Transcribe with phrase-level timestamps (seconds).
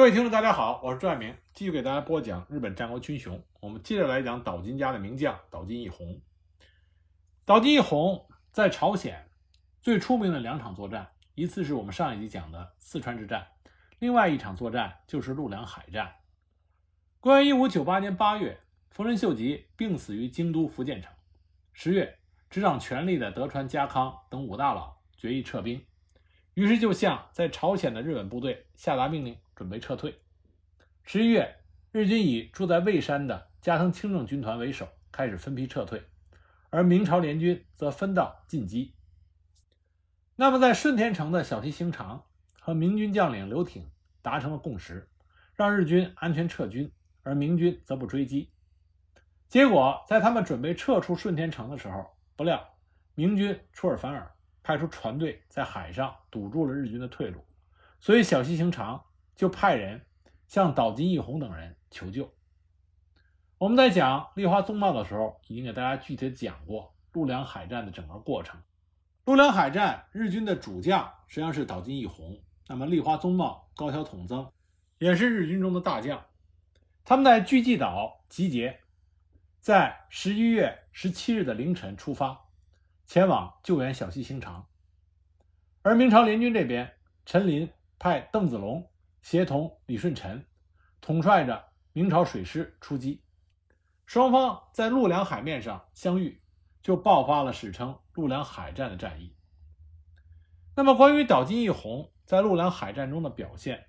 [0.00, 3.38] 各位听众，大家好，我是朱爱明，继续给大家播讲日本战国群雄。
[3.60, 6.18] 我们接着来讲岛津家的名将岛津义弘。
[7.44, 9.28] 岛津义弘在朝鲜
[9.82, 13.46] 最出名的两场作战，一次是我们上一集讲的四川之战，
[13.98, 16.10] 另外一场作战就是陆良海战。
[17.20, 18.58] 公元一五九八年八月，
[18.88, 21.12] 丰臣秀吉病死于京都福建城。
[21.74, 25.84] 十月，执掌权力的德川家康等五大佬决议撤兵，
[26.54, 29.36] 于是就向在朝鲜的日本部队下达命令。
[29.60, 30.18] 准备撤退。
[31.04, 31.54] 十一月，
[31.92, 36.02] 日军以住在蔚山的加藤清正军团为首，开始分批撤退，
[36.70, 38.94] 而明朝联军则分道进击。
[40.34, 42.24] 那么，在顺天城的小西行长
[42.58, 43.86] 和明军将领刘挺
[44.22, 45.06] 达成了共识，
[45.54, 46.90] 让日军安全撤军，
[47.22, 48.50] 而明军则不追击。
[49.46, 52.66] 结果，在他们准备撤出顺天城的时候，不料
[53.14, 57.44] 明军出尔反尔，派出船队在海上堵住了日军的退路，
[58.00, 59.04] 所以小西行长。
[59.40, 60.04] 就派人
[60.48, 62.30] 向岛津义弘等人求救。
[63.56, 68.60] 我们在讲立花宗茂的时候，已经给大家具体讲过陆良海战的整个过程。
[69.24, 74.46] 陆良海战，日军的主将实际上是岛津义弘，那么立花宗茂、高桥统增
[74.98, 76.22] 也是日军中的大将。
[77.02, 78.78] 他们在巨济岛集结，
[79.58, 82.38] 在十一月十七日的凌晨出发，
[83.06, 84.66] 前往救援小西行长。
[85.80, 86.92] 而明朝联军这边，
[87.24, 88.86] 陈林派邓子龙。
[89.22, 90.46] 协同李舜臣
[91.00, 93.22] 统帅着明朝水师出击，
[94.06, 96.40] 双方在陆良海面上相遇，
[96.82, 99.34] 就爆发了史称陆良海战的战役。
[100.76, 103.86] 那么，关于岛津义弘在陆良海战中的表现，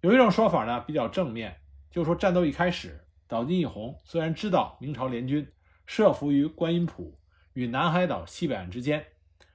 [0.00, 1.60] 有一种说法呢比较正面，
[1.90, 5.50] 就是说战斗一开始，岛津义弘虽然知道明朝联军
[5.86, 7.18] 设伏于观音浦
[7.54, 9.04] 与南海岛西北岸之间，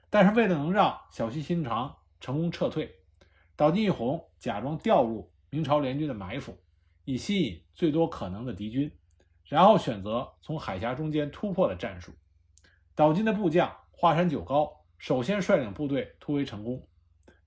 [0.09, 2.98] 但是为了能让小西行长成功撤退。
[3.59, 6.57] 岛津义弘假装掉入明朝联军的埋伏，
[7.03, 8.89] 以吸引最多可能的敌军，
[9.43, 12.13] 然后选择从海峡中间突破的战术。
[12.95, 16.87] 岛津的部将华山久高首先率领部队突围成功，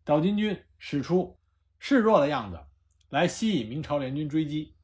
[0.05, 1.35] 岛津军使出
[1.79, 2.61] 示弱的样子
[3.09, 4.75] 来吸引明朝联军追击。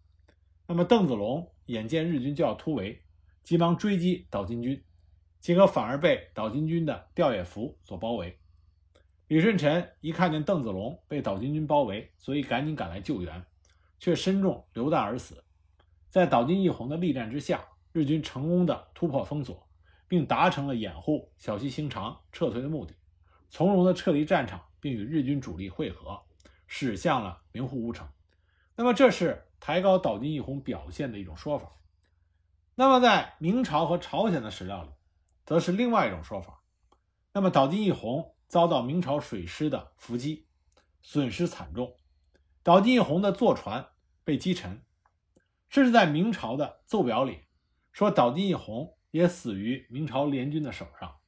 [0.66, 3.02] 那么邓子龙眼见日军就要突围，
[3.42, 4.82] 急忙追击岛津军，
[5.40, 8.38] 结果反而被岛津军的吊野伏所包围。
[9.28, 13.44] 李舜臣一看见邓子龙被岛津军包围，所以赶紧赶来救援，
[13.98, 15.44] 却身中流弹而死。
[16.08, 17.62] 在岛津义弘的力战之下，
[17.92, 19.68] 日军成功的突破封锁，
[20.08, 22.94] 并达成了掩护小西行长撤退的目的，
[23.50, 26.22] 从容的撤离战场，并与日军主力会合，
[26.66, 28.08] 驶向了名护屋城。
[28.76, 31.70] 那么，这是抬高岛津义弘表现的一种说法。
[32.74, 34.88] 那么，在明朝和朝鲜的史料里，
[35.44, 36.62] 则是另外一种说法。
[37.34, 38.34] 那么，岛津义弘。
[38.48, 40.46] 遭到明朝水师的伏击，
[41.02, 41.94] 损失惨重。
[42.62, 43.90] 岛津义弘的坐船
[44.24, 44.82] 被击沉，
[45.68, 47.42] 甚至在明朝的奏表里
[47.92, 51.18] 说岛津义弘也死于明朝联军的手上。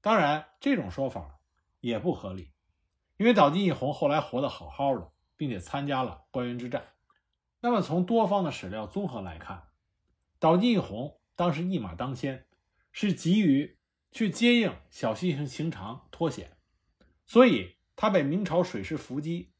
[0.00, 1.40] 当然，这种说法
[1.80, 2.52] 也不合理，
[3.16, 6.92] 因为岛津义弘后来活得好好的，并且参加了关原之战。
[7.58, 9.64] 那么，从多方的史料综合来看，
[10.38, 12.46] 岛津义弘当时一马当先，
[12.92, 13.74] 是急于。
[14.12, 16.56] 去接应小西行行长脱险，
[17.26, 19.52] 所以他被明朝水师伏击，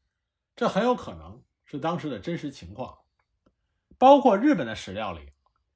[0.55, 2.97] 这很有可能是当时的真实情况。
[3.99, 5.33] 包括日本的史料里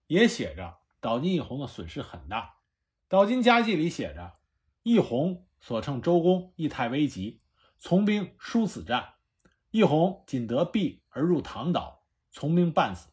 [0.07, 2.45] 也写着岛津义弘的损失很大，
[3.07, 4.39] 《岛津家记》里写着：
[4.81, 7.43] 义弘所乘周公义太危急，
[7.77, 9.13] 从兵殊死战，
[9.69, 13.09] 义弘仅得避而入唐岛，从兵半死。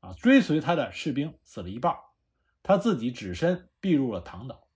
[0.00, 1.94] 啊，追随他的士兵死了一半，
[2.64, 4.66] 他自己只身避入了唐岛。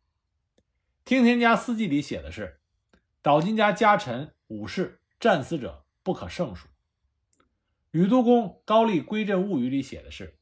[1.04, 2.62] 听田家司记里写的是，
[3.20, 6.66] 岛津家家臣武士战死者不可胜数。
[7.90, 10.38] 宇都公高丽归镇物语里写的是，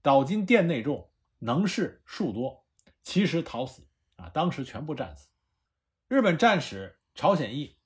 [0.00, 1.10] 岛津殿内众
[1.40, 2.64] 能士数多，
[3.02, 5.28] 其实逃死啊，当时全部战死。
[6.08, 7.76] 日本战史朝鲜义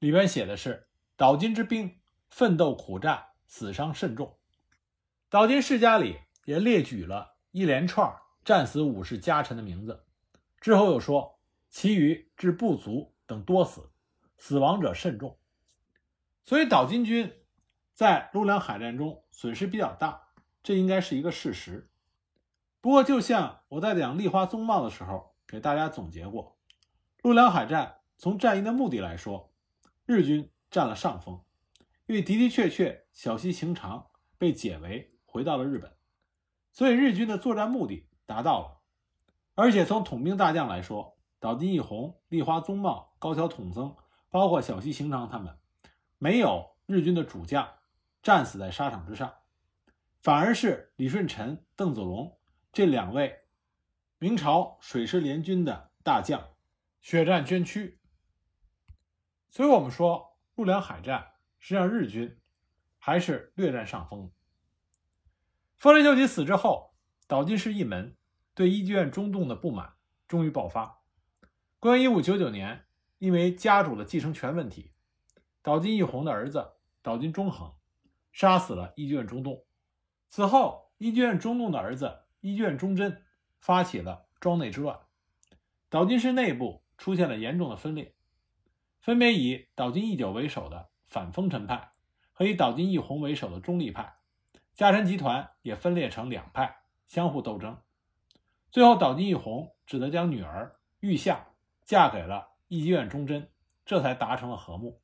[0.00, 4.36] 里边写的是，岛津之兵奋斗苦战，死伤甚重。
[5.30, 8.12] 岛津世家里也列举了一连串
[8.44, 10.04] 战死武士家臣的名字，
[10.60, 11.37] 之后又说。
[11.70, 13.90] 其余至部族等多死，
[14.38, 15.38] 死亡者甚众，
[16.44, 17.30] 所以岛津军
[17.92, 20.28] 在陆良海战中损失比较大，
[20.62, 21.90] 这应该是一个事实。
[22.80, 26.56] 不过，就像我在讲立花宗茂的时候给大家总结过，
[27.22, 29.52] 陆良海战从战役的目的来说，
[30.06, 31.44] 日军占了上风，
[32.06, 34.06] 因为的的确确小西行长
[34.38, 35.94] 被解围回到了日本，
[36.72, 38.80] 所以日军的作战目的达到了，
[39.54, 41.17] 而且从统兵大将来说。
[41.40, 43.94] 岛津义弘、立花宗茂、高桥统增，
[44.28, 45.56] 包括小西行长他们，
[46.18, 47.76] 没有日军的主将
[48.22, 49.32] 战死在沙场之上，
[50.20, 52.38] 反而是李舜臣、邓子龙
[52.72, 53.44] 这两位
[54.18, 56.42] 明朝水师联军的大将
[57.00, 58.00] 血战捐躯。
[59.48, 62.40] 所以，我们说陆良海战，实际上日军
[62.98, 64.32] 还是略占上风。
[65.76, 66.94] 丰臣秀吉死之后，
[67.28, 68.16] 岛津氏一门
[68.54, 69.94] 对伊集院中动的不满
[70.26, 70.97] 终于爆发。
[71.80, 72.86] 公元一五九九年，
[73.18, 74.90] 因为家主的继承权问题，
[75.62, 76.72] 岛津义弘的儿子
[77.02, 77.72] 岛津忠恒
[78.32, 79.64] 杀死了伊集院中栋。
[80.28, 83.22] 此后，伊集院中栋的儿子伊集院忠贞
[83.60, 84.98] 发起了庄内之乱，
[85.88, 88.12] 岛津氏内部出现了严重的分裂，
[88.98, 91.92] 分别以岛津义久为首的反丰臣派
[92.32, 94.16] 和以岛津义弘为首的中立派。
[94.74, 97.80] 家臣集团也分裂成两派，相互斗争。
[98.72, 101.46] 最后，岛津义弘只得将女儿玉夏
[101.88, 103.50] 嫁给了义集院忠贞，
[103.86, 105.00] 这才达成了和睦。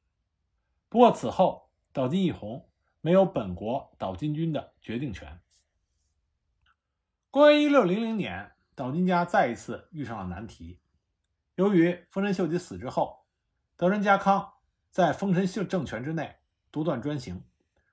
[0.90, 2.68] 不过，此后岛津义弘
[3.00, 5.40] 没有本国岛津军的决定权。
[7.30, 10.78] 公元一六零零年，岛津家再一次遇上了难题。
[11.54, 13.24] 由于丰臣秀吉死之后，
[13.78, 14.52] 德川家康
[14.90, 16.36] 在丰臣秀政权之内
[16.70, 17.42] 独断专行，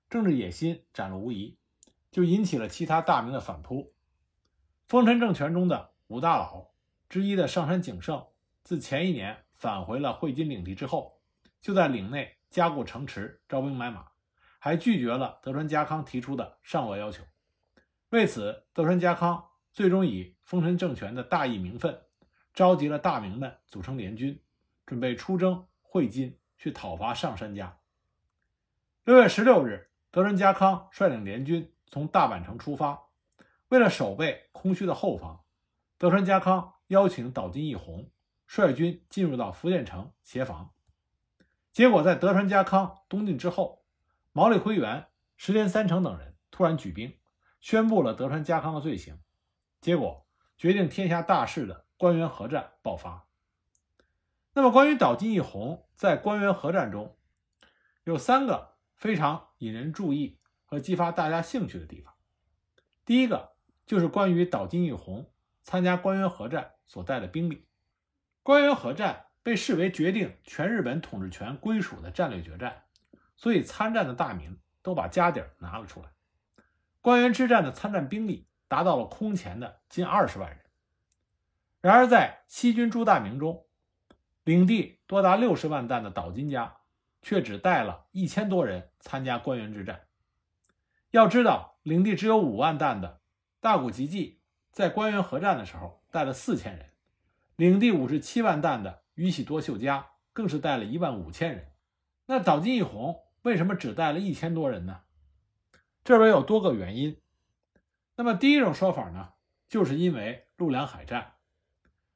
[0.10, 1.58] 政治野心展露无遗。
[2.12, 3.94] 就引起了其他大名的反扑。
[4.90, 6.72] 丰臣政权中的五大佬
[7.08, 8.28] 之一的上杉景胜，
[8.64, 11.20] 自前一年返回了会津领地之后，
[11.62, 14.08] 就在领内加固城池、招兵买马，
[14.60, 17.24] 还拒绝了德川家康提出的上额要求。
[18.10, 22.02] 为此，德川家康最终以丰臣政权的大义名分，
[22.54, 24.42] 召集了大名们组成联军，
[24.86, 27.78] 准备出征会津，去讨伐上杉家。
[29.04, 31.74] 六月十六日，德川家康率领联军。
[31.94, 33.10] 从大阪城出发，
[33.68, 35.42] 为了守备空虚的后方，
[35.98, 38.10] 德川家康邀请岛津义弘
[38.54, 40.74] 率军进入到福建城协防。
[41.72, 43.86] 结果在德川家康东进之后，
[44.34, 45.08] 毛利辉元、
[45.38, 47.18] 石田三成等人突然举兵，
[47.62, 49.22] 宣布了德川家康的罪行。
[49.80, 50.28] 结果
[50.58, 53.26] 决定天下大事的关原合战爆发。
[54.54, 57.18] 那么，关于岛津义弘在关原合战中
[58.04, 60.40] 有三个非常引人注意。
[60.66, 62.14] 和激发大家兴趣的地方，
[63.04, 65.30] 第一个就是关于岛津义弘
[65.64, 67.68] 参加关原合战所带的兵力。
[68.44, 72.84] 关原合战被视为决定全日本统治权归属的战略决战，
[73.36, 76.10] 所以参战的大名都把家底儿拿了出来。
[77.02, 80.60] 关原之战的参战兵力达到了空前的近二十万人。
[81.82, 83.66] 然而，在西军诸大名中，
[84.44, 86.78] 领地多达六十万担的岛津家
[87.24, 90.02] 却只带了一千多人参加关原之战。
[91.10, 93.22] 要知道，领地只有五万担的
[93.60, 94.40] 大谷吉继
[94.72, 96.91] 在关原合战的时候带了四千人，
[97.62, 101.68] 领地五十七万担的宇喜多秀家更是带了一万五千人。
[102.26, 105.02] 那岛津义弘为什么只带了一千多人呢？
[106.04, 107.22] 这边有多个原因。
[108.16, 109.34] 那么第一种说法呢，
[109.70, 111.34] 就是因为陆良海战。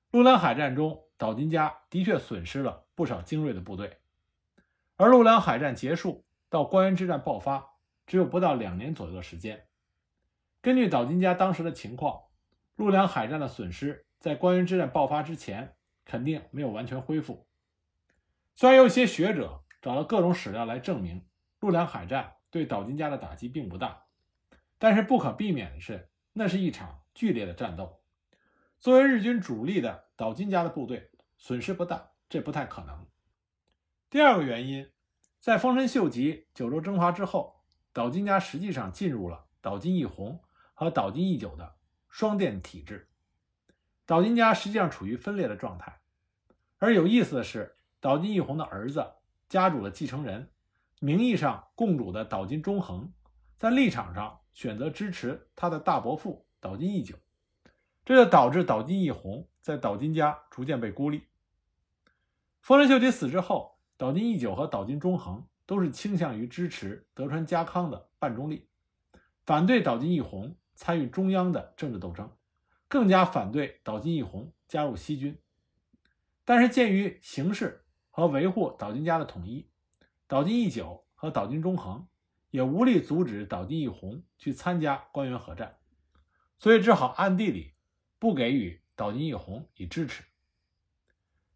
[0.10, 4.00] 陆良海战中，岛津家的确损失了不少精锐的部队，
[4.98, 7.76] 而陆良海战结束到关原之战爆发。
[8.08, 9.68] 只有不到两年左右的时间。
[10.64, 12.24] 根据岛津家当时的情况，
[12.76, 17.46] 陆良海战的损失在关原之战爆发之前肯定没有完全恢复。
[18.56, 21.28] 虽然有一些学者找到各种史料来证明
[21.60, 24.08] 陆良海战对岛津家的打击并不大，
[24.80, 28.02] 但是不可避免的是，那是一场剧烈的战斗。
[28.80, 33.06] 作为日军主力的岛津家的部队损失不大，这不太可能。
[34.10, 34.90] 第二个原因，
[35.40, 37.62] 在丰臣秀吉九州征伐之后。
[37.94, 40.42] 岛津家实际上进入了岛津义弘
[40.74, 41.76] 和岛津义久的
[42.10, 43.08] 双殿体制，
[44.06, 46.00] 岛津家实际上处于分裂的状态。
[46.78, 49.06] 而有意思的是，岛津义弘的儿子
[49.50, 50.50] 家主的继承人，
[51.00, 53.12] 名义上共主的岛津忠恒，
[53.58, 57.16] 在立场上选择支持他的大伯父岛津义久，
[58.04, 61.28] 这就导致岛津义弘在岛津家逐渐被孤立。
[62.62, 65.46] 丰臣秀吉死之后，岛津义久和岛津忠恒。
[65.68, 68.70] 都是倾向于支持德川家康的半中立，
[69.48, 72.32] 反对岛津义弘参与中央的政治斗争，
[72.96, 75.38] 更加反对岛津义弘加入西军。
[76.46, 79.68] 但是鉴于形势和维护岛津家的统一，
[80.28, 82.08] 岛津义久和岛津忠恒
[82.52, 85.76] 也无力阻止岛津义弘去参加关原合战，
[86.58, 87.74] 所以只好暗地里
[88.18, 90.24] 不给予岛津义弘以支持。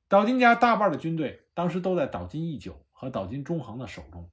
[0.10, 2.86] 岛津家大半的军队当时都在岛津义久。
[2.92, 4.30] 和岛津忠恒的手中，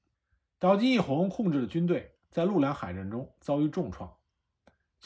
[0.58, 4.12] 岛津义弘控制的军队在陆良海战中遭遇重创，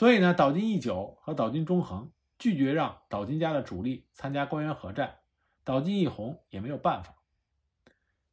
[0.00, 5.19] 所以呢，岛津义久和岛津忠恒拒绝让岛津家的主力参加关原合战，
[5.62, 7.16] 岛津义弘也没有办法。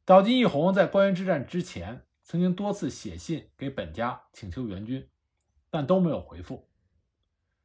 [0.06, 5.10] 岛津义弘在关原之战之前曾经多次写信给本家请求援军，
[5.68, 6.70] 但都没有回复。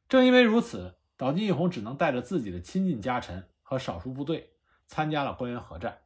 [0.06, 4.52] 正因为如此，岛津义弘只能带着自己的亲近家臣和少数部队
[4.86, 6.02] 参加了关原合战。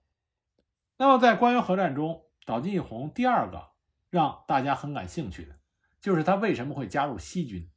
[0.98, 3.70] 那么，在关原合战中，岛津义弘第二个
[4.08, 5.56] 让大家很感兴趣的，
[6.00, 7.68] 就是他为什么会加入西军。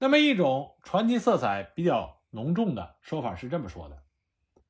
[0.00, 4.04] 那么，一种传奇色彩比较浓重的说法是这么说的：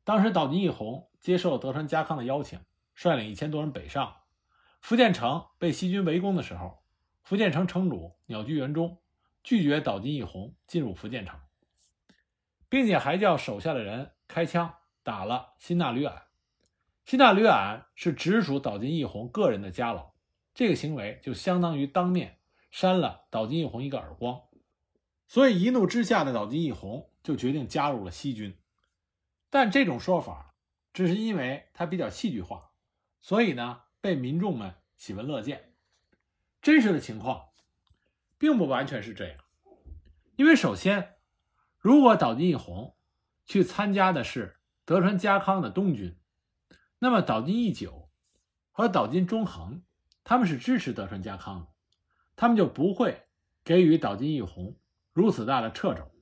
[0.03, 2.59] 当时岛津义弘接受了德川家康的邀请，
[2.95, 4.17] 率领一千多人北上。
[4.81, 6.83] 福建城被西军围攻的时候，
[7.23, 9.03] 福建城城主鸟居元忠
[9.43, 11.39] 拒绝岛津义弘进入福建城，
[12.71, 16.23] 并且还叫手下的人开枪打了辛纳吕俺。
[17.05, 20.13] 辛纳吕俺是直属岛津义弘个人的家老，
[20.55, 22.39] 这个行为就相当于当面
[22.71, 24.41] 扇了岛津义弘一个耳光。
[25.29, 28.59] 所以一怒之下的岛津义弘就决定加入了西军。
[29.49, 30.57] 但这种说法
[30.93, 32.73] 只是因为他比较戏剧化，
[33.21, 33.83] 所以呢。
[34.01, 35.75] 被民众们喜闻乐见，
[36.63, 37.49] 真实的情况
[38.39, 39.37] 并不完全是这样。
[40.37, 41.17] 因为首先，
[41.79, 42.95] 如果岛津义弘
[43.45, 46.17] 去参加的是德川家康的东军，
[47.01, 48.09] 那么岛津义久
[48.71, 49.83] 和岛津忠恒
[50.23, 51.67] 他们是支持德川家康的，
[52.37, 53.25] 他们就不会
[53.65, 54.77] 给予岛津义弘
[55.19, 56.13] 如此大的掣肘，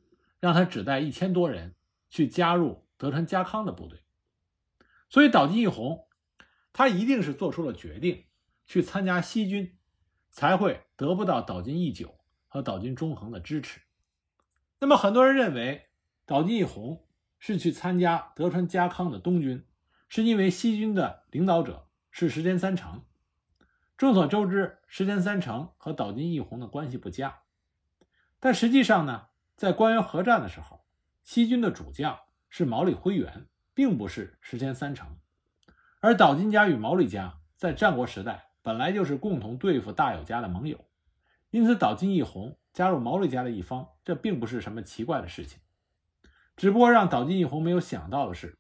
[0.41, 1.75] 让他只带一千多人
[2.09, 4.01] 去加入德川家康的部队。
[5.11, 6.05] 所以岛津义弘。
[6.79, 8.27] 他一定是做出了决定，
[8.67, 9.79] 去参加西军，
[10.31, 13.81] 才会得不到岛津义久和岛津忠恒的支持。
[14.79, 15.87] 那么，很多人认为
[16.27, 17.07] 岛津义弘
[17.39, 19.65] 是去参加德川家康的东军，
[20.11, 23.03] 是因为西军的领导者是石田三成。
[23.97, 27.41] 众所周知，石田三成和岛津义弘的关系不佳。
[28.47, 29.27] 但实际上呢，
[29.57, 30.85] 在关原合战的时候，
[31.25, 32.17] 西军的主将
[32.49, 35.17] 是毛利辉元，并不是石田三成。
[35.99, 40.85] 而岛津家与毛利家在战国时代本来就是共同对付大友家的盟友，
[41.51, 45.59] 因此岛津义弘加入毛利家的一方，这并不是什么奇怪的事情。
[46.57, 48.57] 只不过让岛津义弘没有想到的是，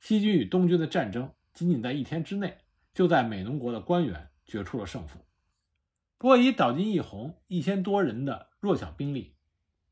[0.00, 2.56] 西军与东军的战争仅仅在一天之内，
[2.94, 5.18] 就在美浓国的官员决出了胜负。
[6.16, 9.36] 不过以岛津义弘一千多人的弱小兵力，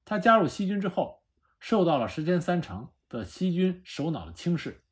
[0.05, 1.23] 他加入西军之后，
[1.59, 4.85] 受到了石田三成的西军首脑的轻视，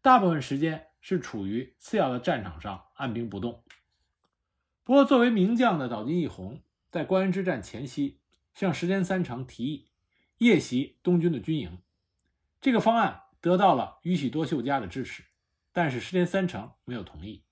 [0.00, 0.86] 大部分时间。
[1.08, 3.62] 是处于次要的战场上按兵不动。
[4.82, 8.18] 不过，作为名将的岛津义弘，在关原之战前夕
[8.52, 9.92] 向石田三成提议
[10.38, 11.80] 夜袭东军的军营，
[12.60, 15.22] 这个方案得到了宇喜多秀家的支持，
[15.72, 17.44] 但是石田三成没有同意。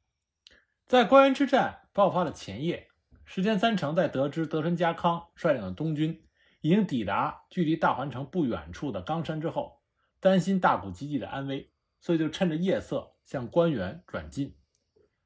[0.84, 2.88] 在关原之战爆发的前夜，
[3.24, 6.24] 石田三成在得知德川家康率领的东军
[6.60, 9.80] 已经抵达距离大环城不远处的冈山之后，
[10.20, 13.12] 担心大谷吉继的安危，所以就趁着夜色。
[13.24, 14.54] 向官员转进。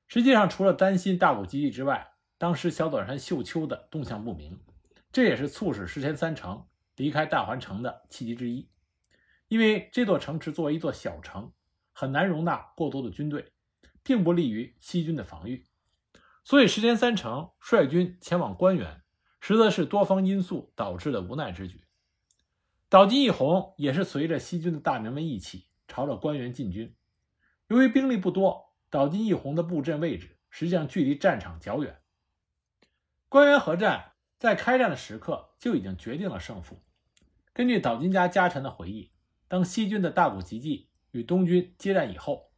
[0.07, 4.61] 实际上，除了担心大谷吉继之外，当时小短山秀秋的动向不明，
[5.11, 6.65] 这也是促使石田三成
[6.95, 8.71] 离开大环城的契机之一。
[9.49, 11.53] 因为这座城池作为一座小城，
[11.93, 13.51] 很难容纳过多的军队，
[14.05, 15.67] 并不利于西军的防御。
[16.49, 19.03] 所以，石田三成率军前往官员，
[19.39, 21.85] 实则是多方因素导致的无奈之举。
[22.89, 26.97] 岛津义弘也是随着西军的大名们一起朝着官员进军。
[27.67, 31.99] 由于兵力不多，岛津义弘的布阵位置实际上距离战场较远。
[33.29, 36.83] 关原合战在开战的时刻就已经决定了胜负。
[37.53, 39.13] 根据岛津家家臣的回忆，
[39.49, 42.51] 当西军的大谷吉继与东军接战以后，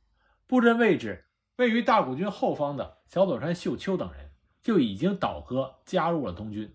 [0.47, 1.27] 布阵位置
[1.61, 6.75] 位于大谷军后方的小佐山秀秋等人就已经倒戈加入了东军，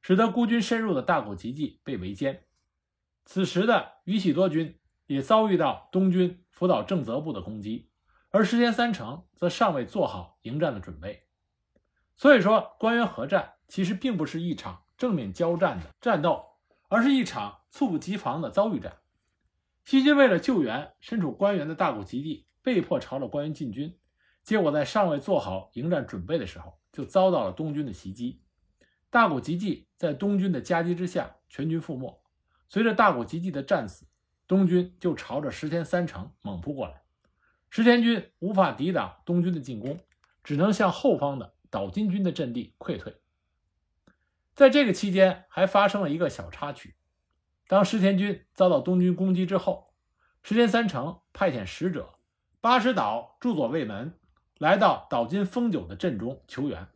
[0.00, 2.40] 使得孤军深入的大谷吉继被围歼。
[3.26, 6.40] 此时的宇喜多军也遭遇到东军。
[6.50, 7.90] 福岛正则部的攻击，
[8.30, 11.26] 而石田三成则尚未做好迎战的准备。
[12.14, 16.44] 所以说，关原合战其实并不是一场正面交战的战斗，
[16.88, 18.98] 而是一场猝不及防的遭遇战。
[19.84, 23.98] 西军为了救援身处关原的大谷吉继，被迫朝着关原进军，
[24.44, 28.40] 结果在尚未做好迎战准备的时候，就遭到了东军的袭击。
[29.10, 32.22] 大谷吉继在东军的夹击之下，全军覆没。
[32.68, 34.06] 随着大谷吉继的战死。
[34.46, 37.00] 东军就朝着石田三成猛扑过来，
[37.70, 39.98] 石田军无法抵挡东军的进攻，
[40.42, 43.16] 只能向后方的岛津军的阵地溃退。
[44.54, 46.94] 在这个期间，还发生了一个小插曲：
[47.66, 49.94] 当石田军遭到东军攻击之后，
[50.42, 52.12] 石田三成派遣使者
[52.60, 54.18] 八石岛驻佐卫门
[54.64, 56.88] 来到岛津丰久的阵中求援。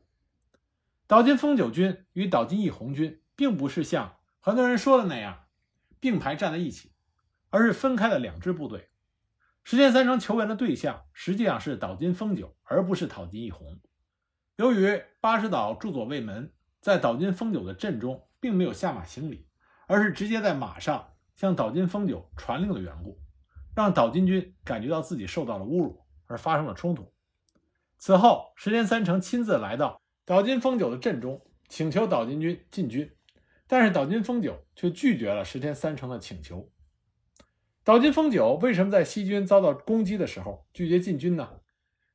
[1.07, 5.45] 岛津丰久军与岛津义弘军并不是像很多人说的那样
[6.01, 6.93] 并排站在一起。
[7.51, 8.89] 而是分开了两支部队。
[9.65, 13.79] 石田三成求援的对象实际上是岛津丰久，而不是岛津义弘。
[14.57, 19.47] 由于八士岛驻佐卫门在岛津丰久的阵中并没有下马行礼，
[19.87, 23.19] 而是直接在马上向岛津丰久传令的缘故，
[23.75, 27.13] 让岛津军感觉到自己受到了侮辱，而发生了冲突。
[27.99, 33.11] 此后，石田三成亲自来到岛津丰久的阵中，请求岛津军进军，
[33.67, 36.71] 但是岛津丰久却拒绝了石田三成的请求。
[37.83, 41.61] 岛津丰久为什么在西军遭到攻击的时候拒绝进军呢？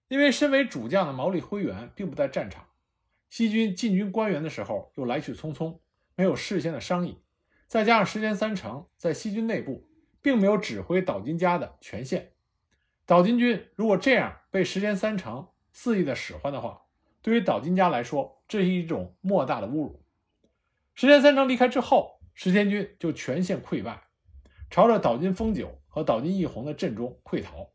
[0.08, 2.68] 因为身为主将的毛利辉元并不在战场，
[3.30, 5.80] 西军进军关原的时候又来去匆匆，
[6.16, 7.24] 没有事先的商议，
[7.68, 9.90] 再加上石田三成在西军内部
[10.22, 12.34] 并没有指挥岛津家的权限，
[13.06, 16.84] 岛津军如果这样被石田三成肆意的使唤的话，
[17.22, 20.02] 对于岛津家来说，这是一种莫大的侮辱。
[20.94, 24.04] 石田三成离开之后，石田军就全线溃败，
[24.70, 27.72] 朝着岛津丰久和岛津义弘的阵中溃逃。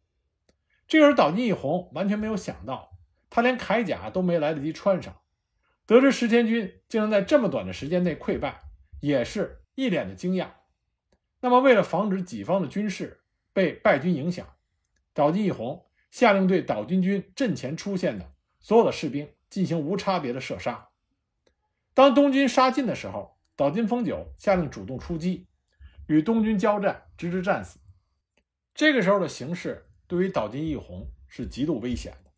[0.87, 2.97] 这时候，岛津义弘完全没有想到，
[3.29, 5.21] 他连铠甲都没来得及穿上，
[5.85, 8.61] 得知石田军竟然在这么短的时间内溃败，
[9.01, 10.49] 也是一脸的惊讶。
[11.41, 13.21] 那么，为了防止己方的军事
[13.53, 14.47] 被败军影响，
[15.13, 20.89] 岛津义弘下令对岛津军阵前出现的所有的士兵进行无差别的射杀。
[21.95, 25.47] 当东军杀进的时候，岛津丰久下令主动出击，
[26.07, 27.79] 与东军交战，直至战死。
[28.75, 29.85] 这个时候的形势。
[30.07, 32.31] 对于岛津义弘是极度危险的，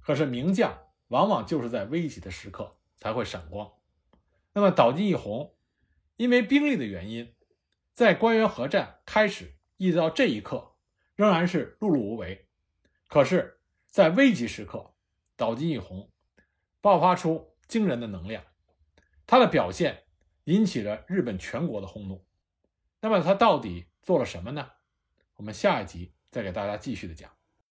[0.00, 3.68] 可是名将往往就是在危急的时刻才会闪光。
[4.52, 5.52] 那么岛津义弘
[6.14, 7.34] 因为兵力的原因，
[7.92, 10.76] 在关原合战开始一直到这一刻，
[11.16, 12.43] 仍然是碌碌无为。
[13.14, 14.92] 可是，在危急时刻，
[15.36, 16.10] 岛津义弘
[16.80, 18.42] 爆发出惊人的能量，
[19.24, 20.02] 他的表现
[20.46, 22.26] 引起了日本全国的轰动。
[23.00, 24.68] 那么他到底做了什么呢？
[25.36, 26.12] 我们下一集。
[26.28, 27.30] 再给大家继续的讲。